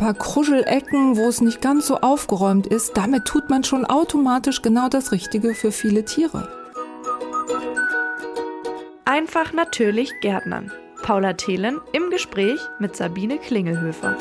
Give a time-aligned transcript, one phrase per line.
[0.00, 4.88] paar Kruschelecken, wo es nicht ganz so aufgeräumt ist, damit tut man schon automatisch genau
[4.88, 6.48] das Richtige für viele Tiere.
[9.04, 10.72] Einfach natürlich Gärtnern.
[11.02, 14.16] Paula Thelen im Gespräch mit Sabine Klingelhöfer.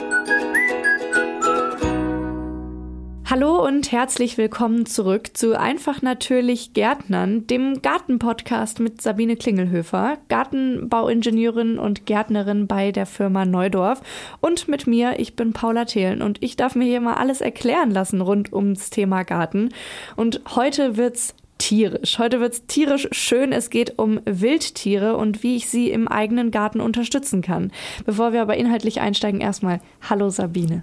[3.30, 11.78] Hallo und herzlich willkommen zurück zu Einfach natürlich Gärtnern, dem Gartenpodcast mit Sabine Klingelhöfer, Gartenbauingenieurin
[11.78, 14.02] und Gärtnerin bei der Firma Neudorf.
[14.42, 17.92] Und mit mir, ich bin Paula Thelen und ich darf mir hier mal alles erklären
[17.92, 19.70] lassen rund ums Thema Garten.
[20.16, 22.18] Und heute wird's tierisch.
[22.18, 23.52] Heute wird's tierisch schön.
[23.52, 27.72] Es geht um Wildtiere und wie ich sie im eigenen Garten unterstützen kann.
[28.06, 30.82] Bevor wir aber inhaltlich einsteigen, erstmal Hallo Sabine.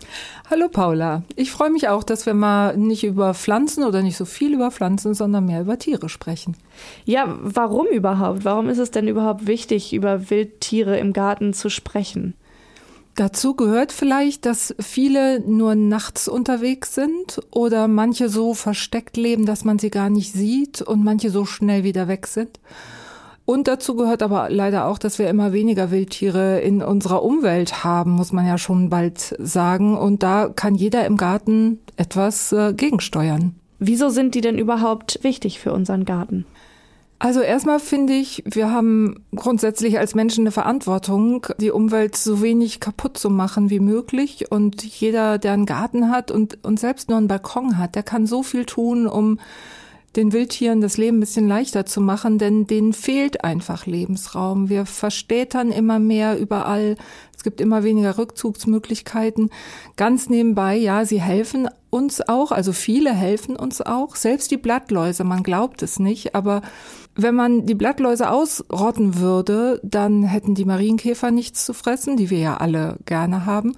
[0.49, 1.25] Hallo Paula.
[1.35, 4.71] Ich freue mich auch, dass wir mal nicht über Pflanzen oder nicht so viel über
[4.71, 6.57] Pflanzen, sondern mehr über Tiere sprechen.
[7.05, 8.45] Ja, warum überhaupt?
[8.45, 12.35] Warum ist es denn überhaupt wichtig, über Wildtiere im Garten zu sprechen?
[13.17, 19.65] Dazu gehört vielleicht, dass viele nur nachts unterwegs sind oder manche so versteckt leben, dass
[19.65, 22.61] man sie gar nicht sieht und manche so schnell wieder weg sind.
[23.47, 28.11] Und dazu gehört aber leider auch, dass wir immer weniger Wildtiere in unserer Umwelt haben,
[28.11, 29.97] muss man ja schon bald sagen.
[29.97, 33.55] Und da kann jeder im Garten etwas äh, gegensteuern.
[33.79, 36.45] Wieso sind die denn überhaupt wichtig für unseren Garten?
[37.19, 42.79] Also erstmal finde ich, wir haben grundsätzlich als Menschen eine Verantwortung, die Umwelt so wenig
[42.79, 44.51] kaputt zu machen wie möglich.
[44.51, 48.27] Und jeder, der einen Garten hat und, und selbst nur einen Balkon hat, der kann
[48.27, 49.39] so viel tun, um
[50.17, 54.69] den Wildtieren das Leben ein bisschen leichter zu machen, denn denen fehlt einfach Lebensraum.
[54.69, 56.97] Wir verstädtern immer mehr überall.
[57.37, 59.51] Es gibt immer weniger Rückzugsmöglichkeiten.
[59.97, 64.17] Ganz nebenbei, ja, sie helfen uns auch, also viele helfen uns auch.
[64.17, 66.63] Selbst die Blattläuse, man glaubt es nicht, aber
[67.17, 72.39] wenn man die Blattläuse ausrotten würde, dann hätten die Marienkäfer nichts zu fressen, die wir
[72.39, 73.77] ja alle gerne haben.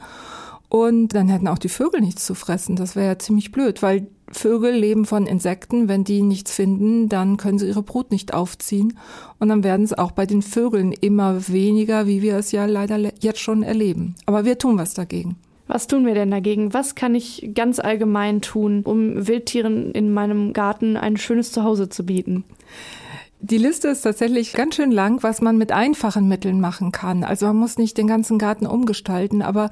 [0.69, 2.77] Und dann hätten auch die Vögel nichts zu fressen.
[2.77, 5.89] Das wäre ja ziemlich blöd, weil Vögel leben von Insekten.
[5.89, 8.98] Wenn die nichts finden, dann können sie ihre Brut nicht aufziehen.
[9.39, 12.98] Und dann werden es auch bei den Vögeln immer weniger, wie wir es ja leider
[13.20, 14.14] jetzt schon erleben.
[14.27, 15.36] Aber wir tun was dagegen.
[15.68, 16.74] Was tun wir denn dagegen?
[16.74, 22.05] Was kann ich ganz allgemein tun, um Wildtieren in meinem Garten ein schönes Zuhause zu
[22.05, 22.45] bieten?
[23.41, 27.23] Die Liste ist tatsächlich ganz schön lang, was man mit einfachen Mitteln machen kann.
[27.23, 29.71] Also man muss nicht den ganzen Garten umgestalten, aber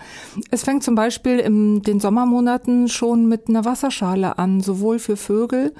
[0.52, 5.72] es fängt zum Beispiel in den Sommermonaten schon mit einer Wasserschale an, sowohl für Vögel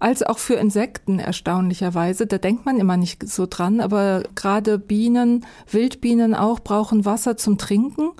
[0.00, 2.26] als auch für Insekten erstaunlicherweise.
[2.26, 7.58] Da denkt man immer nicht so dran, aber gerade Bienen, Wildbienen auch, brauchen Wasser zum
[7.58, 8.10] Trinken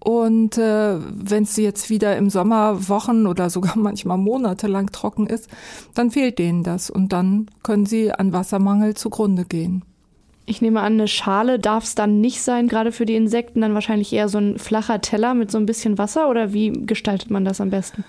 [0.00, 5.48] und äh, wenn es jetzt wieder im Sommer Wochen oder sogar manchmal monatelang trocken ist,
[5.94, 9.82] dann fehlt denen das und dann können sie an Wassermangel zugrunde gehen.
[10.46, 13.74] Ich nehme an, eine Schale darf es dann nicht sein, gerade für die Insekten, dann
[13.74, 17.44] wahrscheinlich eher so ein flacher Teller mit so ein bisschen Wasser oder wie gestaltet man
[17.44, 18.02] das am besten?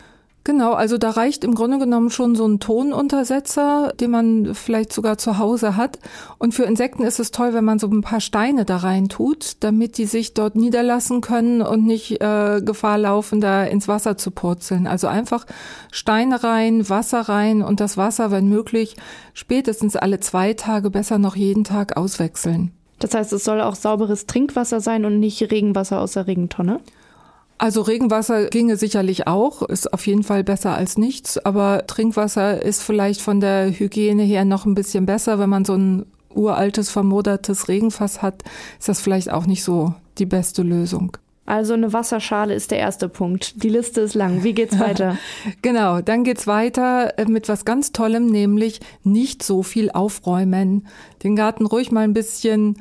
[0.46, 5.18] Genau, also da reicht im Grunde genommen schon so ein Tonuntersetzer, den man vielleicht sogar
[5.18, 6.00] zu Hause hat.
[6.38, 9.58] Und für Insekten ist es toll, wenn man so ein paar Steine da rein tut,
[9.60, 14.32] damit die sich dort niederlassen können und nicht äh, Gefahr laufen, da ins Wasser zu
[14.32, 14.88] purzeln.
[14.88, 15.46] Also einfach
[15.92, 18.96] Steine rein, Wasser rein und das Wasser, wenn möglich,
[19.34, 22.72] spätestens alle zwei Tage, besser noch jeden Tag auswechseln.
[23.00, 26.80] Das heißt, es soll auch sauberes Trinkwasser sein und nicht Regenwasser aus der Regentonne?
[27.60, 32.82] Also Regenwasser ginge sicherlich auch, ist auf jeden Fall besser als nichts, aber Trinkwasser ist
[32.82, 35.40] vielleicht von der Hygiene her noch ein bisschen besser.
[35.40, 38.44] Wenn man so ein uraltes, vermodertes Regenfass hat,
[38.80, 41.18] ist das vielleicht auch nicht so die beste Lösung.
[41.46, 43.62] Also eine Wasserschale ist der erste Punkt.
[43.62, 44.44] Die Liste ist lang.
[44.44, 45.18] Wie geht's weiter?
[45.62, 50.88] genau, dann geht's weiter äh, mit was ganz Tollem, nämlich nicht so viel aufräumen.
[51.24, 52.78] Den Garten ruhig mal ein bisschen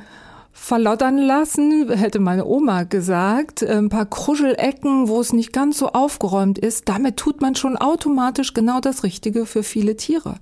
[0.58, 3.62] verloddern lassen, hätte meine Oma gesagt.
[3.62, 6.88] Ein paar Kruschelecken, wo es nicht ganz so aufgeräumt ist.
[6.88, 10.34] Damit tut man schon automatisch genau das Richtige für viele Tiere.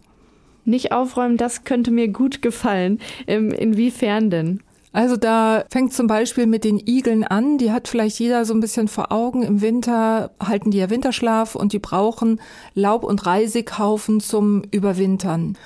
[0.64, 2.98] Nicht aufräumen, das könnte mir gut gefallen.
[3.28, 4.62] Ähm, inwiefern denn?
[4.92, 7.58] Also da fängt zum Beispiel mit den Igeln an.
[7.58, 9.42] Die hat vielleicht jeder so ein bisschen vor Augen.
[9.42, 12.40] Im Winter halten die ja Winterschlaf und die brauchen
[12.74, 15.56] Laub- und Reisighaufen zum Überwintern.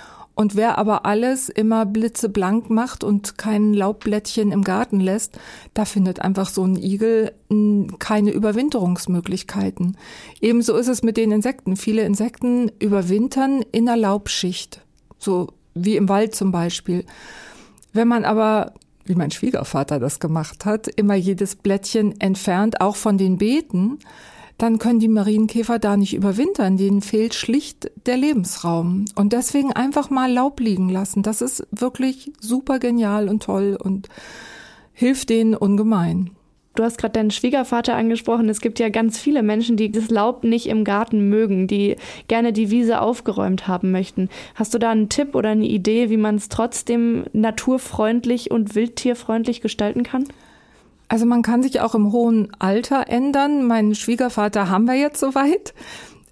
[0.41, 5.39] Und wer aber alles immer blitzeblank macht und kein Laubblättchen im Garten lässt,
[5.75, 7.33] da findet einfach so ein Igel
[7.99, 9.99] keine Überwinterungsmöglichkeiten.
[10.41, 11.77] Ebenso ist es mit den Insekten.
[11.77, 14.81] Viele Insekten überwintern in der Laubschicht,
[15.19, 17.05] so wie im Wald zum Beispiel.
[17.93, 18.73] Wenn man aber
[19.05, 23.99] wie mein Schwiegervater das gemacht hat, immer jedes Blättchen entfernt, auch von den Beeten,
[24.63, 26.77] dann können die Marienkäfer da nicht überwintern.
[26.77, 29.07] Denen fehlt schlicht der Lebensraum.
[29.15, 31.23] Und deswegen einfach mal Laub liegen lassen.
[31.23, 34.09] Das ist wirklich super genial und toll und
[34.93, 36.31] hilft denen ungemein.
[36.77, 38.49] Du hast gerade deinen Schwiegervater angesprochen.
[38.49, 41.97] Es gibt ja ganz viele Menschen, die das Laub nicht im Garten mögen, die
[42.29, 44.29] gerne die Wiese aufgeräumt haben möchten.
[44.55, 49.63] Hast du da einen Tipp oder eine Idee, wie man es trotzdem naturfreundlich und wildtierfreundlich
[49.63, 50.25] gestalten kann?
[51.11, 53.67] Also man kann sich auch im hohen Alter ändern.
[53.67, 55.75] Meinen Schwiegervater haben wir jetzt soweit.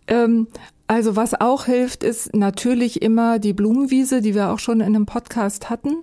[0.07, 0.47] Ähm,
[0.87, 5.05] also was auch hilft, ist natürlich immer die Blumenwiese, die wir auch schon in einem
[5.05, 5.97] Podcast hatten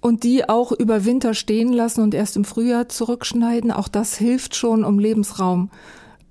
[0.00, 3.70] und die auch über Winter stehen lassen und erst im Frühjahr zurückschneiden.
[3.70, 5.70] Auch das hilft schon, um Lebensraum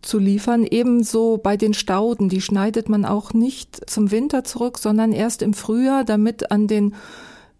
[0.01, 0.63] zu liefern.
[0.63, 5.53] Ebenso bei den Stauden, die schneidet man auch nicht zum Winter zurück, sondern erst im
[5.53, 6.95] Frühjahr, damit an den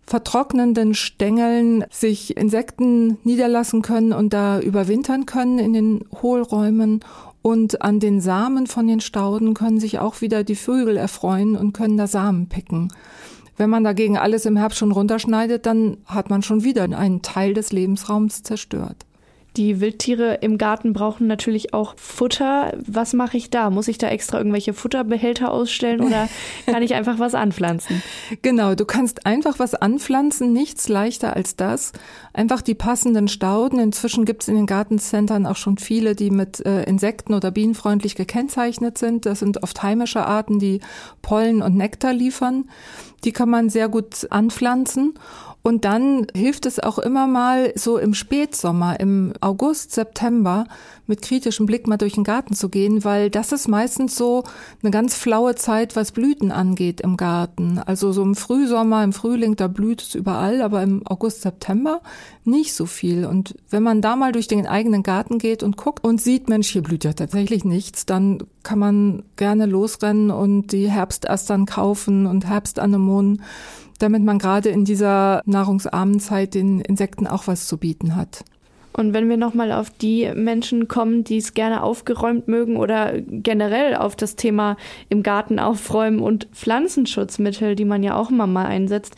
[0.06, 7.04] vertrocknenden Stängeln sich Insekten niederlassen können und da überwintern können in den Hohlräumen.
[7.42, 11.74] Und an den Samen von den Stauden können sich auch wieder die Vögel erfreuen und
[11.74, 12.92] können da Samen picken.
[13.58, 17.54] Wenn man dagegen alles im Herbst schon runterschneidet, dann hat man schon wieder einen Teil
[17.54, 19.06] des Lebensraums zerstört.
[19.58, 22.74] Die Wildtiere im Garten brauchen natürlich auch Futter.
[22.86, 23.70] Was mache ich da?
[23.70, 26.28] Muss ich da extra irgendwelche Futterbehälter ausstellen oder
[26.66, 28.04] kann ich einfach was anpflanzen?
[28.42, 31.94] Genau, du kannst einfach was anpflanzen, nichts leichter als das.
[32.34, 33.80] Einfach die passenden Stauden.
[33.80, 38.16] Inzwischen gibt es in den Gartencentern auch schon viele, die mit äh, Insekten oder bienenfreundlich
[38.16, 39.26] gekennzeichnet sind.
[39.26, 40.82] Das sind oft heimische Arten, die
[41.22, 42.70] Pollen und Nektar liefern.
[43.24, 45.14] Die kann man sehr gut anpflanzen.
[45.66, 50.66] Und dann hilft es auch immer mal so im Spätsommer, im August, September
[51.08, 54.44] mit kritischem Blick mal durch den Garten zu gehen, weil das ist meistens so
[54.84, 57.80] eine ganz flaue Zeit, was Blüten angeht im Garten.
[57.80, 62.02] Also so im Frühsommer, im Frühling, da blüht es überall, aber im August, September
[62.46, 63.26] nicht so viel.
[63.26, 66.70] Und wenn man da mal durch den eigenen Garten geht und guckt und sieht, Mensch,
[66.70, 72.48] hier blüht ja tatsächlich nichts, dann kann man gerne losrennen und die Herbstastern kaufen und
[72.48, 73.42] Herbstanemonen
[74.00, 78.44] damit man gerade in dieser nahrungsarmen Zeit den Insekten auch was zu bieten hat.
[78.96, 83.96] Und wenn wir nochmal auf die Menschen kommen, die es gerne aufgeräumt mögen oder generell
[83.96, 84.78] auf das Thema
[85.10, 89.16] im Garten aufräumen und Pflanzenschutzmittel, die man ja auch immer mal einsetzt,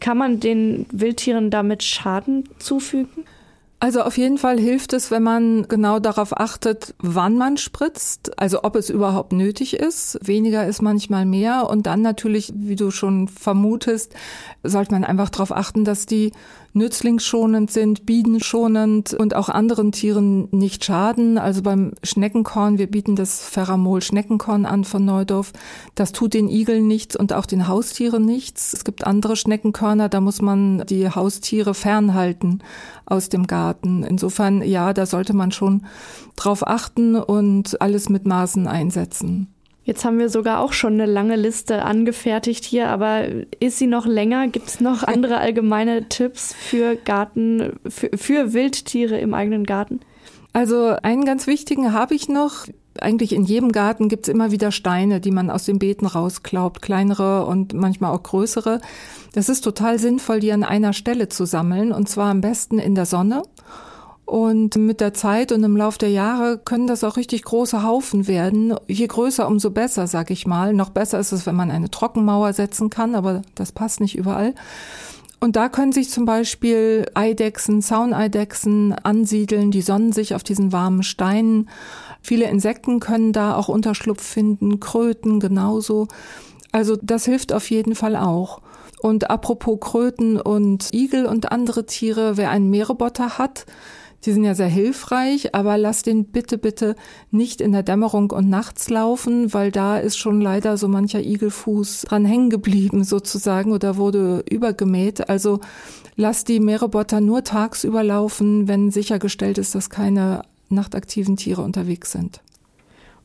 [0.00, 3.24] kann man den Wildtieren damit Schaden zufügen?
[3.84, 8.64] Also auf jeden Fall hilft es, wenn man genau darauf achtet, wann man spritzt, also
[8.64, 10.18] ob es überhaupt nötig ist.
[10.22, 11.68] Weniger ist manchmal mehr.
[11.68, 14.14] Und dann natürlich, wie du schon vermutest,
[14.62, 16.32] sollte man einfach darauf achten, dass die
[16.74, 21.38] nützlingsschonend sind, bienenschonend und auch anderen Tieren nicht schaden.
[21.38, 25.52] Also beim Schneckenkorn, wir bieten das Ferramol Schneckenkorn an von Neudorf.
[25.94, 28.72] Das tut den Igeln nichts und auch den Haustieren nichts.
[28.72, 32.62] Es gibt andere Schneckenkörner, da muss man die Haustiere fernhalten
[33.06, 34.02] aus dem Garten.
[34.02, 35.86] Insofern, ja, da sollte man schon
[36.36, 39.53] drauf achten und alles mit Maßen einsetzen.
[39.84, 43.26] Jetzt haben wir sogar auch schon eine lange Liste angefertigt hier, aber
[43.60, 44.48] ist sie noch länger?
[44.48, 50.00] Gibt es noch andere allgemeine Tipps für Garten, für, für Wildtiere im eigenen Garten?
[50.54, 52.66] Also einen ganz wichtigen habe ich noch.
[53.00, 56.80] Eigentlich in jedem Garten gibt es immer wieder Steine, die man aus den Beeten rausklaubt,
[56.80, 58.80] kleinere und manchmal auch größere.
[59.32, 62.94] Das ist total sinnvoll, die an einer Stelle zu sammeln und zwar am besten in
[62.94, 63.42] der Sonne.
[64.26, 68.26] Und mit der Zeit und im Lauf der Jahre können das auch richtig große Haufen
[68.26, 68.74] werden.
[68.88, 70.72] Je größer, umso besser, sag ich mal.
[70.72, 74.54] Noch besser ist es, wenn man eine Trockenmauer setzen kann, aber das passt nicht überall.
[75.40, 81.02] Und da können sich zum Beispiel Eidechsen, Zauneidechsen ansiedeln, die sonnen sich auf diesen warmen
[81.02, 81.68] Steinen.
[82.22, 86.08] Viele Insekten können da auch Unterschlupf finden, Kröten genauso.
[86.72, 88.62] Also das hilft auf jeden Fall auch.
[89.02, 93.66] Und apropos Kröten und Igel und andere Tiere, wer einen Meerebotter hat,
[94.24, 96.96] die sind ja sehr hilfreich, aber lass den bitte, bitte
[97.30, 102.02] nicht in der Dämmerung und nachts laufen, weil da ist schon leider so mancher Igelfuß
[102.02, 105.28] dran hängen geblieben sozusagen oder wurde übergemäht.
[105.28, 105.60] Also
[106.16, 112.40] lass die Meerebotter nur tagsüber laufen, wenn sichergestellt ist, dass keine nachtaktiven Tiere unterwegs sind.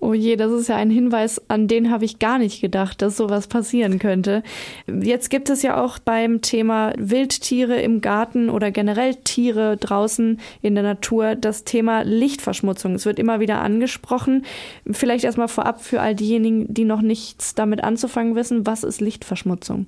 [0.01, 3.17] Oh je, das ist ja ein Hinweis, an den habe ich gar nicht gedacht, dass
[3.17, 4.43] sowas passieren könnte.
[4.87, 10.75] Jetzt gibt es ja auch beim Thema Wildtiere im Garten oder generell Tiere draußen in
[10.75, 12.95] der Natur das Thema Lichtverschmutzung.
[12.95, 14.45] Es wird immer wieder angesprochen.
[14.89, 19.85] Vielleicht erstmal vorab für all diejenigen, die noch nichts damit anzufangen wissen, was ist Lichtverschmutzung?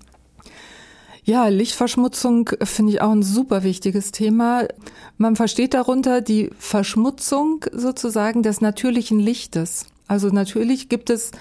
[1.24, 4.68] Ja, Lichtverschmutzung finde ich auch ein super wichtiges Thema.
[5.18, 9.86] Man versteht darunter die Verschmutzung sozusagen des natürlichen Lichtes.
[10.12, 11.32] Also natürlich gibt es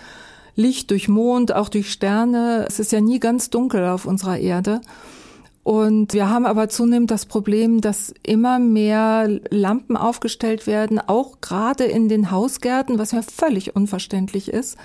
[0.54, 2.66] Licht durch Mond, auch durch Sterne.
[2.68, 4.80] Es ist ja nie ganz dunkel auf unserer Erde.
[5.64, 11.82] Und wir haben aber zunehmend das Problem, dass immer mehr Lampen aufgestellt werden, auch gerade
[11.82, 14.76] in den Hausgärten, was mir völlig unverständlich ist.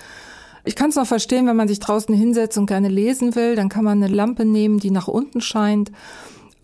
[0.64, 3.68] Ich kann es noch verstehen, wenn man sich draußen hinsetzt und gerne lesen will, dann
[3.68, 5.92] kann man eine Lampe nehmen, die nach unten scheint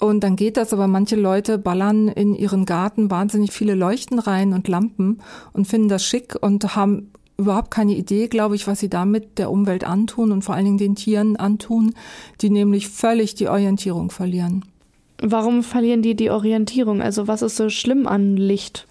[0.02, 4.52] Und dann geht das, aber manche Leute ballern in ihren Garten wahnsinnig viele Leuchten rein
[4.52, 5.21] und Lampen
[5.52, 9.49] und finden das schick und haben überhaupt keine Idee, glaube ich, was sie damit der
[9.49, 11.94] Umwelt antun und vor allen Dingen den Tieren antun,
[12.40, 14.64] die nämlich völlig die Orientierung verlieren.
[15.23, 17.00] Warum verlieren die die Orientierung?
[17.00, 18.88] Also was ist so schlimm an Licht?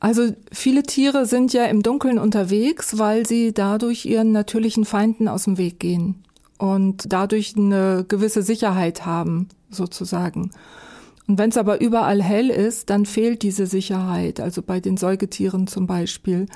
[0.00, 5.44] Also viele Tiere sind ja im Dunkeln unterwegs, weil sie dadurch ihren natürlichen Feinden aus
[5.44, 6.16] dem Weg gehen
[6.58, 10.50] und dadurch eine gewisse Sicherheit haben, sozusagen.
[11.28, 15.66] Und wenn es aber überall hell ist, dann fehlt diese Sicherheit, also bei den Säugetieren
[15.66, 16.46] zum Beispiel.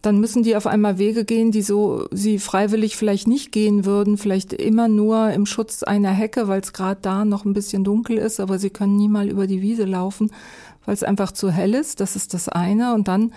[0.00, 4.18] Dann müssen die auf einmal Wege gehen, die so sie freiwillig vielleicht nicht gehen würden,
[4.18, 8.16] vielleicht immer nur im Schutz einer Hecke, weil es gerade da noch ein bisschen dunkel
[8.18, 10.30] ist, aber sie können nie mal über die Wiese laufen,
[10.84, 11.98] weil es einfach zu hell ist.
[11.98, 12.94] Das ist das eine.
[12.94, 13.32] Und dann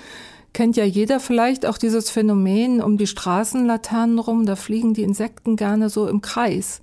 [0.54, 5.56] kennt ja jeder vielleicht auch dieses Phänomen um die Straßenlaternen rum, da fliegen die Insekten
[5.56, 6.80] gerne so im Kreis.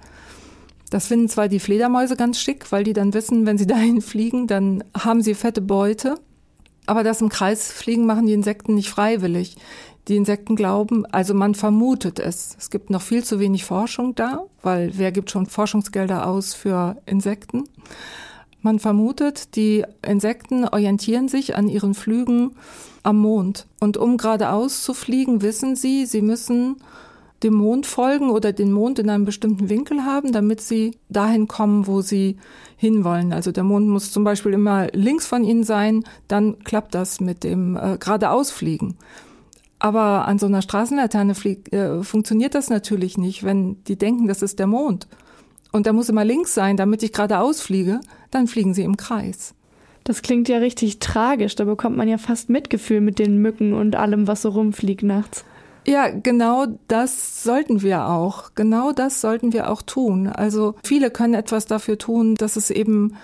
[0.92, 4.46] Das finden zwar die Fledermäuse ganz schick, weil die dann wissen, wenn sie dahin fliegen,
[4.46, 6.16] dann haben sie fette Beute.
[6.84, 9.56] Aber das im Kreis fliegen machen die Insekten nicht freiwillig.
[10.08, 12.56] Die Insekten glauben, also man vermutet es.
[12.58, 16.98] Es gibt noch viel zu wenig Forschung da, weil wer gibt schon Forschungsgelder aus für
[17.06, 17.64] Insekten?
[18.60, 22.52] Man vermutet, die Insekten orientieren sich an ihren Flügen
[23.02, 23.66] am Mond.
[23.80, 26.76] Und um geradeaus zu fliegen, wissen sie, sie müssen
[27.42, 31.86] dem Mond folgen oder den Mond in einem bestimmten Winkel haben, damit sie dahin kommen,
[31.86, 32.36] wo sie
[32.76, 33.32] hinwollen.
[33.32, 37.44] Also der Mond muss zum Beispiel immer links von ihnen sein, dann klappt das mit
[37.44, 38.96] dem äh, geradeausfliegen.
[39.78, 44.42] Aber an so einer Straßenlaterne flieg, äh, funktioniert das natürlich nicht, wenn die denken, das
[44.42, 45.08] ist der Mond.
[45.72, 49.54] Und der muss immer links sein, damit ich geradeaus fliege, dann fliegen sie im Kreis.
[50.04, 51.54] Das klingt ja richtig tragisch.
[51.54, 55.44] Da bekommt man ja fast Mitgefühl mit den Mücken und allem, was so rumfliegt nachts.
[55.86, 58.50] Ja, genau das sollten wir auch.
[58.54, 60.28] Genau das sollten wir auch tun.
[60.28, 63.16] Also viele können etwas dafür tun, dass es eben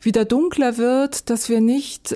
[0.00, 2.14] wieder dunkler wird, dass wir nicht,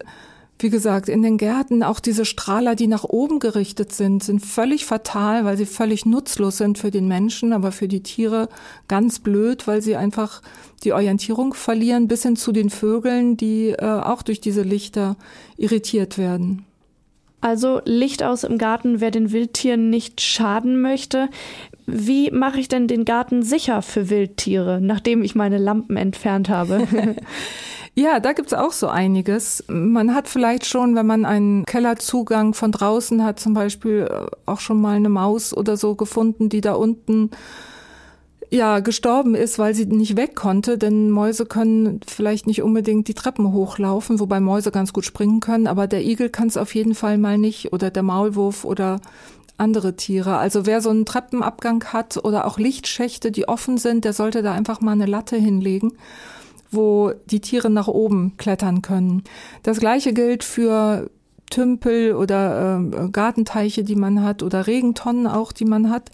[0.60, 4.86] wie gesagt, in den Gärten auch diese Strahler, die nach oben gerichtet sind, sind völlig
[4.86, 8.48] fatal, weil sie völlig nutzlos sind für den Menschen, aber für die Tiere
[8.86, 10.42] ganz blöd, weil sie einfach
[10.84, 15.16] die Orientierung verlieren, bis hin zu den Vögeln, die äh, auch durch diese Lichter
[15.56, 16.67] irritiert werden.
[17.40, 21.28] Also Licht aus im Garten, wer den Wildtieren nicht schaden möchte.
[21.86, 26.86] Wie mache ich denn den Garten sicher für Wildtiere, nachdem ich meine Lampen entfernt habe?
[27.98, 29.64] Ja, da gibt's auch so einiges.
[29.66, 34.60] Man hat vielleicht schon, wenn man einen Kellerzugang von draußen hat, zum Beispiel äh, auch
[34.60, 37.32] schon mal eine Maus oder so gefunden, die da unten
[38.50, 43.14] ja gestorben ist, weil sie nicht weg konnte, denn Mäuse können vielleicht nicht unbedingt die
[43.14, 46.94] Treppen hochlaufen, wobei Mäuse ganz gut springen können, aber der Igel kann es auf jeden
[46.94, 49.00] Fall mal nicht oder der Maulwurf oder
[49.58, 50.38] andere Tiere.
[50.38, 54.52] Also wer so einen Treppenabgang hat oder auch Lichtschächte, die offen sind, der sollte da
[54.52, 55.92] einfach mal eine Latte hinlegen,
[56.70, 59.24] wo die Tiere nach oben klettern können.
[59.62, 61.10] Das gleiche gilt für
[61.50, 66.10] Tümpel oder äh, Gartenteiche, die man hat oder Regentonnen auch, die man hat.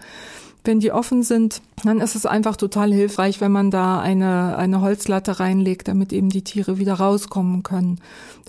[0.64, 4.80] Wenn die offen sind, dann ist es einfach total hilfreich, wenn man da eine, eine
[4.80, 8.00] Holzlatte reinlegt, damit eben die Tiere wieder rauskommen können,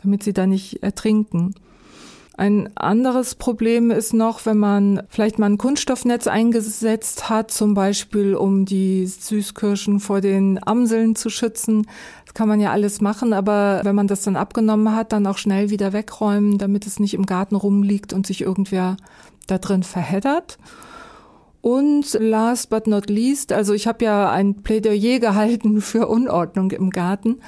[0.02, 1.56] damit sie da nicht ertrinken.
[2.38, 8.36] Ein anderes Problem ist noch, wenn man vielleicht mal ein Kunststoffnetz eingesetzt hat, zum Beispiel
[8.36, 11.88] um die Süßkirschen vor den Amseln zu schützen.
[12.26, 15.38] Das kann man ja alles machen, aber wenn man das dann abgenommen hat, dann auch
[15.38, 18.98] schnell wieder wegräumen, damit es nicht im Garten rumliegt und sich irgendwer
[19.48, 20.58] da drin verheddert.
[21.66, 26.92] Und last but not least, also ich habe ja ein Plädoyer gehalten für Unordnung im
[26.92, 27.40] Garten.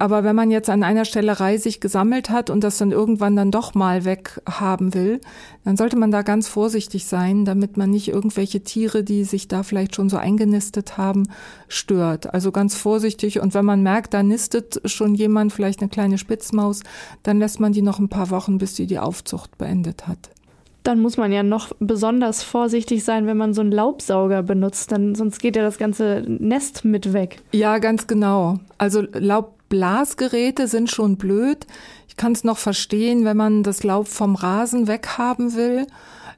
[0.00, 3.52] Aber wenn man jetzt an einer Stelle reisig gesammelt hat und das dann irgendwann dann
[3.52, 5.20] doch mal weghaben will,
[5.64, 9.62] dann sollte man da ganz vorsichtig sein, damit man nicht irgendwelche Tiere, die sich da
[9.62, 11.28] vielleicht schon so eingenistet haben,
[11.68, 12.34] stört.
[12.34, 13.38] Also ganz vorsichtig.
[13.38, 16.80] Und wenn man merkt, da nistet schon jemand, vielleicht eine kleine Spitzmaus,
[17.22, 20.30] dann lässt man die noch ein paar Wochen, bis sie die Aufzucht beendet hat
[20.82, 25.14] dann muss man ja noch besonders vorsichtig sein, wenn man so einen Laubsauger benutzt, dann
[25.14, 27.42] sonst geht ja das ganze Nest mit weg.
[27.52, 28.58] Ja, ganz genau.
[28.78, 31.66] Also Laubblasgeräte sind schon blöd.
[32.08, 35.86] Ich kann es noch verstehen, wenn man das Laub vom Rasen weghaben will.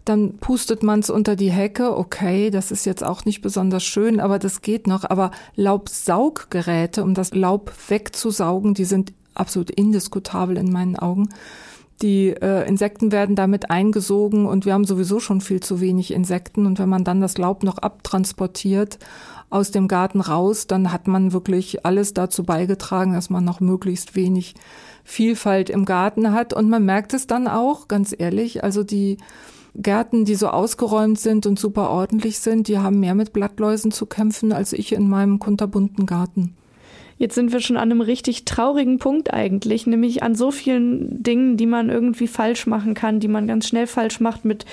[0.05, 1.97] Dann pustet man es unter die Hecke.
[1.97, 5.05] Okay, das ist jetzt auch nicht besonders schön, aber das geht noch.
[5.05, 11.31] Aber Laubsauggeräte, um das Laub wegzusaugen, die sind absolut indiskutabel in meinen Augen.
[12.03, 16.67] Die äh, Insekten werden damit eingesogen und wir haben sowieso schon viel zu wenig Insekten.
[16.67, 18.99] Und wenn man dann das Laub noch abtransportiert
[19.49, 24.17] aus dem Garten raus, dann hat man wirklich alles dazu beigetragen, dass man noch möglichst
[24.17, 24.55] wenig
[25.05, 26.53] Vielfalt im Garten hat.
[26.53, 29.19] Und man merkt es dann auch, ganz ehrlich, also die
[29.77, 34.07] Gärten, die so ausgeräumt sind und super ordentlich sind, die haben mehr mit Blattläusen zu
[34.07, 36.57] kämpfen als ich in meinem kunterbunten Garten.
[37.25, 41.57] Jetzt sind wir schon an einem richtig traurigen Punkt eigentlich, nämlich an so vielen Dingen,
[41.57, 44.67] die man irgendwie falsch machen kann, die man ganz schnell falsch macht mit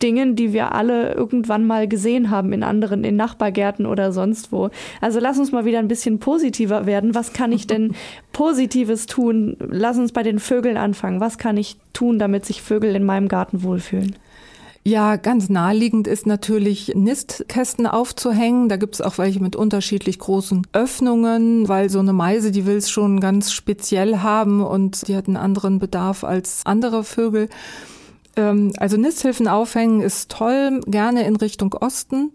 [0.00, 4.70] Dingen, die wir alle irgendwann mal gesehen haben in anderen, in Nachbargärten oder sonst wo.
[5.02, 7.14] Also lass uns mal wieder ein bisschen positiver werden.
[7.14, 7.94] Was kann ich denn
[8.32, 9.58] Positives tun?
[9.60, 11.20] Lass uns bei den Vögeln anfangen.
[11.20, 14.16] Was kann ich tun, damit sich Vögel in meinem Garten wohlfühlen?
[14.84, 18.68] Ja, ganz naheliegend ist natürlich Nistkästen aufzuhängen.
[18.68, 22.90] Da gibt's auch welche mit unterschiedlich großen Öffnungen, weil so eine Meise, die will es
[22.90, 27.48] schon ganz speziell haben und die hat einen anderen Bedarf als andere Vögel.
[28.34, 32.32] Ähm, also Nisthilfen aufhängen ist toll, gerne in Richtung Osten.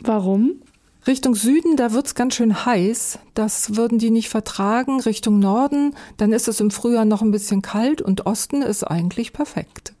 [0.00, 0.62] Warum?
[1.06, 3.18] Richtung Süden, da wird's ganz schön heiß.
[3.34, 5.00] Das würden die nicht vertragen.
[5.00, 9.34] Richtung Norden, dann ist es im Frühjahr noch ein bisschen kalt und Osten ist eigentlich
[9.34, 9.92] perfekt.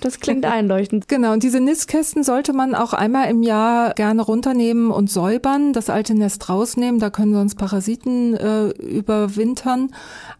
[0.00, 1.08] Das klingt einleuchtend.
[1.08, 5.90] Genau, und diese Nistkästen sollte man auch einmal im Jahr gerne runternehmen und säubern, das
[5.90, 9.90] alte Nest rausnehmen, da können sonst Parasiten äh, überwintern.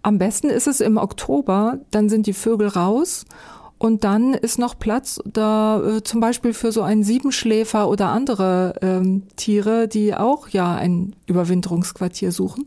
[0.03, 3.25] Am besten ist es im Oktober, dann sind die Vögel raus
[3.83, 8.75] und dann ist noch Platz da äh, zum Beispiel für so einen Siebenschläfer oder andere
[8.81, 12.65] ähm, Tiere, die auch ja ein Überwinterungsquartier suchen.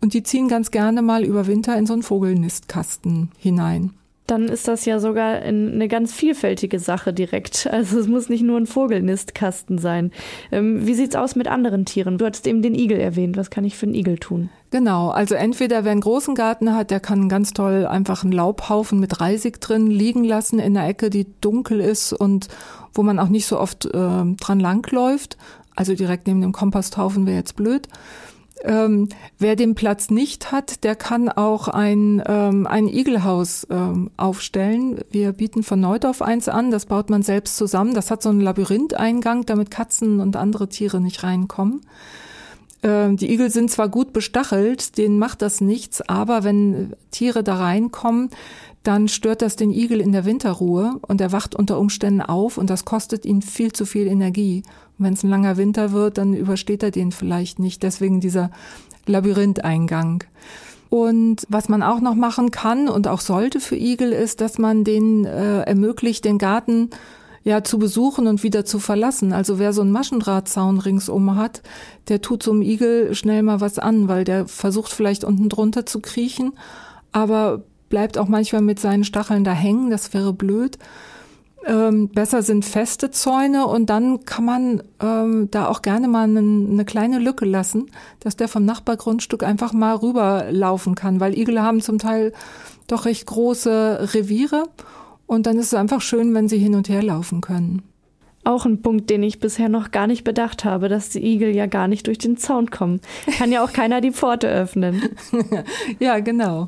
[0.00, 3.92] Und die ziehen ganz gerne mal über Winter in so einen Vogelnistkasten hinein
[4.30, 7.68] dann ist das ja sogar eine ganz vielfältige Sache direkt.
[7.80, 10.10] Also es muss nicht nur ein Vogelnistkasten sein.
[10.52, 12.18] Ähm, wie sieht's aus mit anderen Tieren?
[12.18, 13.38] Du hattest eben den Igel erwähnt.
[13.38, 14.50] Was kann ich für einen Igel tun?
[14.70, 19.00] Genau, also entweder wer einen großen Garten hat, der kann ganz toll einfach einen Laubhaufen
[19.00, 22.48] mit Reisig drin liegen lassen in der Ecke, die dunkel ist und
[22.92, 25.38] wo man auch nicht so oft äh, dran langläuft.
[25.74, 27.88] Also direkt neben dem Komposthaufen wäre jetzt blöd.
[28.62, 35.00] Ähm, wer den Platz nicht hat, der kann auch ein, ähm, ein Igelhaus ähm, aufstellen.
[35.10, 37.94] Wir bieten von Neudorf eins an, das baut man selbst zusammen.
[37.94, 41.80] Das hat so einen Labyrintheingang, damit Katzen und andere Tiere nicht reinkommen.
[42.82, 47.56] Ähm, die Igel sind zwar gut bestachelt, denen macht das nichts, aber wenn Tiere da
[47.56, 48.30] reinkommen,
[48.82, 52.70] dann stört das den Igel in der Winterruhe und er wacht unter Umständen auf und
[52.70, 54.62] das kostet ihn viel zu viel Energie.
[54.96, 57.82] Wenn es ein langer Winter wird, dann übersteht er den vielleicht nicht.
[57.82, 58.50] Deswegen dieser
[59.06, 60.24] Labyrintheingang.
[60.88, 64.82] Und was man auch noch machen kann und auch sollte für Igel ist, dass man
[64.82, 66.90] den äh, ermöglicht, den Garten
[67.42, 69.32] ja zu besuchen und wieder zu verlassen.
[69.32, 71.62] Also wer so einen Maschendrahtzaun ringsum hat,
[72.08, 75.86] der tut so einem Igel schnell mal was an, weil der versucht vielleicht unten drunter
[75.86, 76.52] zu kriechen,
[77.12, 80.78] aber bleibt auch manchmal mit seinen Stacheln da hängen, das wäre blöd.
[81.66, 86.38] Ähm, besser sind feste Zäune und dann kann man ähm, da auch gerne mal eine,
[86.38, 91.82] eine kleine Lücke lassen, dass der vom Nachbargrundstück einfach mal rüberlaufen kann, weil Igel haben
[91.82, 92.32] zum Teil
[92.86, 94.64] doch recht große Reviere
[95.30, 97.82] und dann ist es einfach schön, wenn sie hin und her laufen können.
[98.42, 101.66] Auch ein Punkt, den ich bisher noch gar nicht bedacht habe, dass die Igel ja
[101.66, 103.00] gar nicht durch den Zaun kommen.
[103.38, 105.02] Kann ja auch keiner die Pforte öffnen.
[106.00, 106.66] ja, genau.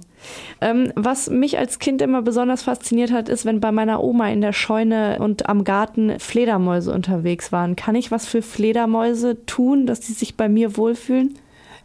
[0.61, 4.42] Ähm, was mich als Kind immer besonders fasziniert hat, ist, wenn bei meiner Oma in
[4.42, 7.75] der Scheune und am Garten Fledermäuse unterwegs waren.
[7.75, 11.37] Kann ich was für Fledermäuse tun, dass sie sich bei mir wohlfühlen?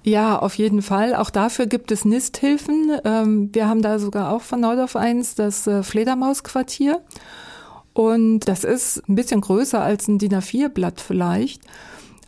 [0.03, 1.15] Ja, auf jeden Fall.
[1.15, 2.97] Auch dafür gibt es Nisthilfen.
[3.03, 7.01] Ähm, wir haben da sogar auch von Neudorf eins, das äh, Fledermausquartier.
[7.93, 11.61] Und das ist ein bisschen größer als ein DIN A4-Blatt vielleicht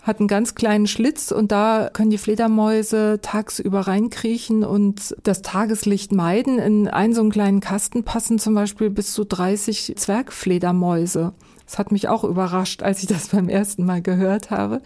[0.10, 6.12] hat einen ganz kleinen Schlitz und da können die Fledermäuse tagsüber reinkriechen und das Tageslicht
[6.12, 6.58] meiden.
[6.58, 11.34] In einen so einen kleinen Kasten passen zum Beispiel bis zu 30 Zwergfledermäuse.
[11.66, 14.82] Das hat mich auch überrascht, als ich das beim ersten Mal gehört habe.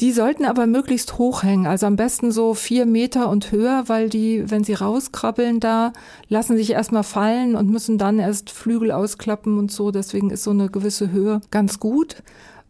[0.00, 4.08] Die sollten aber möglichst hoch hängen, also am besten so vier Meter und höher, weil
[4.08, 5.92] die, wenn sie rauskrabbeln da,
[6.28, 9.90] lassen sich erstmal fallen und müssen dann erst Flügel ausklappen und so.
[9.90, 12.22] Deswegen ist so eine gewisse Höhe ganz gut.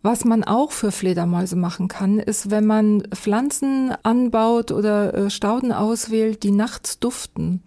[0.02, 5.72] Was man auch für Fledermäuse machen kann, ist, wenn man Pflanzen anbaut oder äh, Stauden
[5.72, 7.62] auswählt, die nachts duften.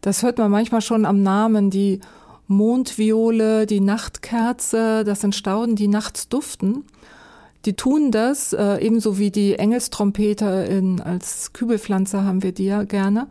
[0.00, 2.00] Das hört man manchmal schon am Namen, die
[2.48, 6.84] Mondviole, die Nachtkerze, das sind Stauden, die nachts duften.
[7.64, 12.84] Die tun das, äh, ebenso wie die Engelstrompete in, als Kübelpflanze haben wir die ja
[12.84, 13.26] gerne.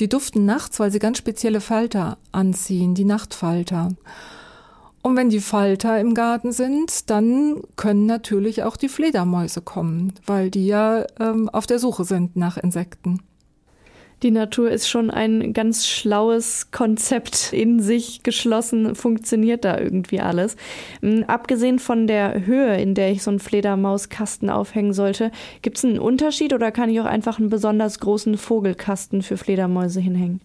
[0.00, 3.90] Die duften nachts, weil sie ganz spezielle Falter anziehen, die Nachtfalter.
[5.02, 10.50] Und wenn die Falter im Garten sind, dann können natürlich auch die Fledermäuse kommen, weil
[10.50, 13.20] die ja ähm, auf der Suche sind nach Insekten
[14.24, 20.56] die Natur ist schon ein ganz schlaues Konzept in sich geschlossen, funktioniert da irgendwie alles.
[21.02, 25.84] Hm, abgesehen von der Höhe, in der ich so einen Fledermauskasten aufhängen sollte, gibt es
[25.84, 30.40] einen Unterschied oder kann ich auch einfach einen besonders großen Vogelkasten für Fledermäuse hinhängen?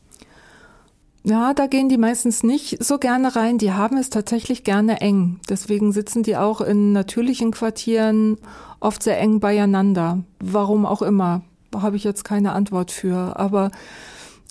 [1.23, 3.57] Ja, da gehen die meistens nicht so gerne rein.
[3.57, 5.39] Die haben es tatsächlich gerne eng.
[5.49, 8.37] Deswegen sitzen die auch in natürlichen Quartieren
[8.79, 10.23] oft sehr eng beieinander.
[10.39, 11.43] Warum auch immer.
[11.75, 13.37] Habe ich jetzt keine Antwort für.
[13.37, 13.71] Aber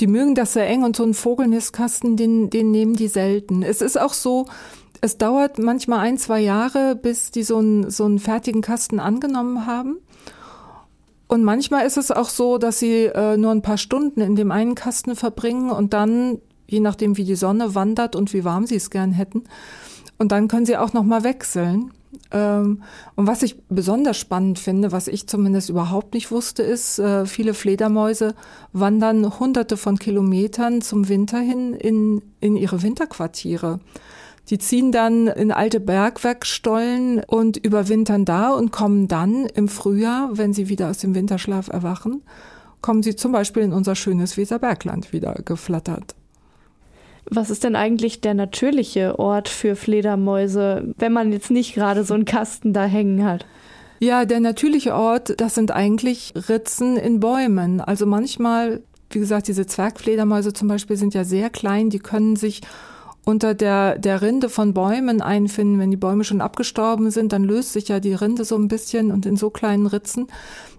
[0.00, 3.62] die mögen das sehr eng und so einen Vogelnistkasten, den, den nehmen die selten.
[3.62, 4.46] Es ist auch so,
[5.00, 9.66] es dauert manchmal ein, zwei Jahre, bis die so einen, so einen fertigen Kasten angenommen
[9.66, 9.98] haben.
[11.26, 14.50] Und manchmal ist es auch so, dass sie äh, nur ein paar Stunden in dem
[14.50, 18.76] einen Kasten verbringen und dann, je nachdem wie die Sonne wandert und wie warm sie
[18.76, 19.44] es gern hätten,
[20.16, 21.92] und dann können sie auch noch mal wechseln.
[22.30, 22.82] Ähm,
[23.14, 27.54] und was ich besonders spannend finde, was ich zumindest überhaupt nicht wusste, ist, äh, viele
[27.54, 28.34] Fledermäuse
[28.72, 33.80] wandern hunderte von Kilometern zum Winter hin in, in ihre Winterquartiere.
[34.50, 40.54] Die ziehen dann in alte Bergwerkstollen und überwintern da und kommen dann im Frühjahr, wenn
[40.54, 42.22] sie wieder aus dem Winterschlaf erwachen,
[42.80, 46.14] kommen sie zum Beispiel in unser schönes Weserbergland wieder geflattert.
[47.30, 52.14] Was ist denn eigentlich der natürliche Ort für Fledermäuse, wenn man jetzt nicht gerade so
[52.14, 53.46] einen Kasten da hängen hat?
[54.00, 57.80] Ja, der natürliche Ort, das sind eigentlich Ritzen in Bäumen.
[57.80, 62.60] Also manchmal, wie gesagt, diese Zwergfledermäuse zum Beispiel sind ja sehr klein, die können sich
[63.24, 65.78] unter der, der Rinde von Bäumen einfinden.
[65.78, 69.10] Wenn die Bäume schon abgestorben sind, dann löst sich ja die Rinde so ein bisschen
[69.10, 70.28] und in so kleinen Ritzen,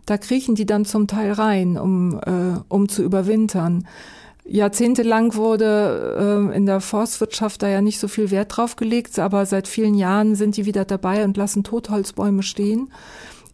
[0.08, 3.88] da kriechen die dann zum Teil rein, um, äh, um zu überwintern.
[4.50, 9.46] Jahrzehntelang wurde äh, in der Forstwirtschaft da ja nicht so viel Wert drauf gelegt, aber
[9.46, 12.92] seit vielen Jahren sind die wieder dabei und lassen Totholzbäume stehen,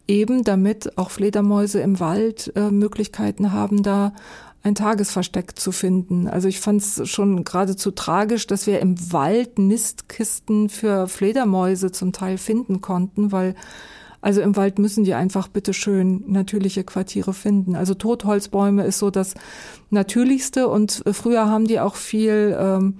[0.08, 4.14] eben damit auch Fledermäuse im Wald äh, Möglichkeiten haben, da
[4.62, 6.26] ein Tagesversteck zu finden.
[6.26, 12.12] Also ich fand es schon geradezu tragisch, dass wir im Wald Nistkisten für Fledermäuse zum
[12.12, 13.54] Teil finden konnten, weil
[14.20, 17.76] also im Wald müssen die einfach bitteschön natürliche Quartiere finden.
[17.76, 19.34] Also Totholzbäume ist so das
[19.90, 22.94] Natürlichste und früher haben die auch viel, ähm,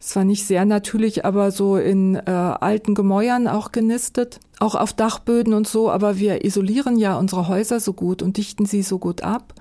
[0.00, 4.92] es war nicht sehr natürlich, aber so in äh, alten Gemäuern auch genistet, auch auf
[4.92, 8.98] Dachböden und so, aber wir isolieren ja unsere Häuser so gut und dichten sie so
[8.98, 9.54] gut ab,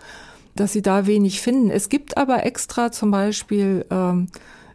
[0.56, 1.70] dass sie da wenig finden.
[1.70, 4.28] Es gibt aber extra zum Beispiel ähm,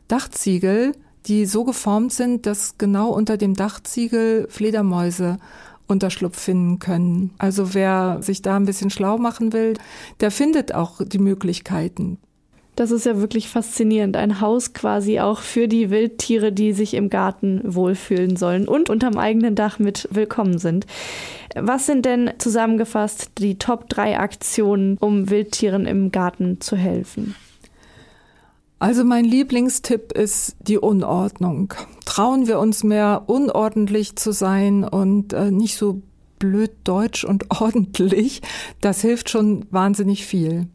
[0.09, 0.93] Dachziegel,
[1.27, 5.39] die so geformt sind, dass genau unter dem Dachziegel Fledermäuse
[5.87, 7.31] Unterschlupf finden können.
[7.39, 9.75] Also wer sich da ein bisschen schlau machen will,
[10.21, 12.19] der findet auch die Möglichkeiten.
[12.77, 14.19] Das ist ja wirklich faszinierend.
[14.19, 19.17] Ein Haus quasi auch für die Wildtiere, die sich im Garten wohlfühlen sollen und unterm
[19.17, 20.87] eigenen Dach mit willkommen sind.
[21.55, 27.35] Was sind denn zusammengefasst die Top 3 Aktionen, um Wildtieren im Garten zu helfen?
[28.79, 31.73] Also mein Lieblingstipp ist die Unordnung.
[32.05, 36.03] Trauen wir uns mehr unordentlich zu sein und äh, nicht so
[36.39, 38.43] blöd deutsch und ordentlich.
[38.81, 40.69] Das hilft schon wahnsinnig viel.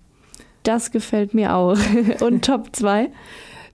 [0.64, 1.78] Das gefällt mir auch.
[2.22, 3.10] Und Top 2?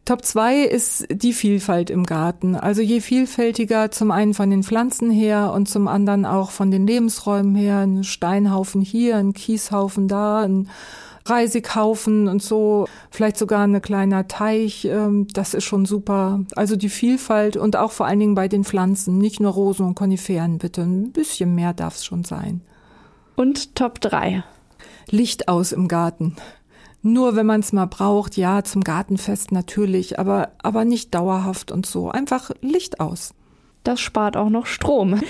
[0.06, 2.56] Top 2 ist die Vielfalt im Garten.
[2.56, 6.88] Also je vielfältiger zum einen von den Pflanzen her und zum anderen auch von den
[6.88, 7.80] Lebensräumen her.
[7.80, 10.70] Ein Steinhaufen hier, ein Kieshaufen da, ein
[11.30, 16.42] Reisighaufen und so, vielleicht sogar ein kleiner Teich, ähm, das ist schon super.
[16.56, 19.96] Also die Vielfalt und auch vor allen Dingen bei den Pflanzen, nicht nur Rosen und
[19.96, 20.82] Koniferen, bitte.
[20.82, 22.62] Ein bisschen mehr darf es schon sein.
[23.36, 24.44] Und Top 3.
[25.10, 26.36] Licht aus im Garten.
[27.02, 31.86] Nur wenn man es mal braucht, ja, zum Gartenfest natürlich, aber, aber nicht dauerhaft und
[31.86, 32.10] so.
[32.10, 33.34] Einfach Licht aus.
[33.88, 35.22] Das spart auch noch Strom.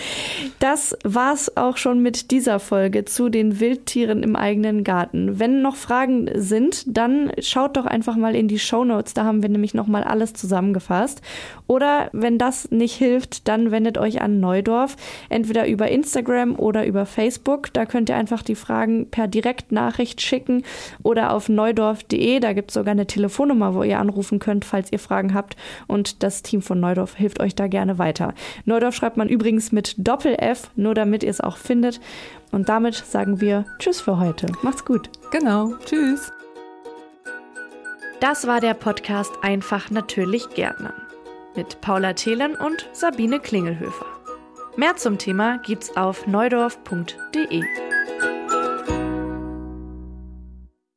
[0.58, 5.38] Das war's auch schon mit dieser Folge zu den Wildtieren im eigenen Garten.
[5.38, 9.14] Wenn noch Fragen sind, dann schaut doch einfach mal in die Show Notes.
[9.14, 11.22] Da haben wir nämlich noch mal alles zusammengefasst.
[11.68, 14.96] Oder wenn das nicht hilft, dann wendet euch an Neudorf,
[15.30, 17.72] entweder über Instagram oder über Facebook.
[17.74, 20.64] Da könnt ihr einfach die Fragen per Direktnachricht schicken
[21.04, 22.40] oder auf neudorf.de.
[22.40, 25.56] Da gibt's sogar eine Telefonnummer, wo ihr anrufen könnt, falls ihr Fragen habt.
[25.86, 28.34] Und das Team von Neudorf hilft euch da gerne weiter.
[28.66, 32.00] Neudorf schreibt man übrigens mit Doppel-F, nur damit ihr es auch findet.
[32.52, 34.48] Und damit sagen wir Tschüss für heute.
[34.62, 35.10] Macht's gut.
[35.32, 35.74] Genau.
[35.86, 36.32] Tschüss.
[38.20, 40.94] Das war der Podcast Einfach natürlich Gärtnern
[41.58, 44.06] mit Paula Thelen und Sabine Klingelhöfer.
[44.78, 47.64] Mehr zum Thema gibt's auf neudorf.de.